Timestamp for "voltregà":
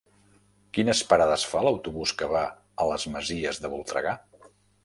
3.75-4.19